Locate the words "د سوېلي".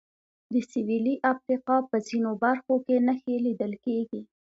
0.53-1.15